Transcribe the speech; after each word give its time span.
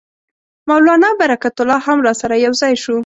مولنا 0.69 1.09
برکت 1.21 1.55
الله 1.61 1.79
هم 1.87 1.97
راسره 2.07 2.35
یو 2.45 2.53
ځای 2.61 2.73
شو. 2.83 2.95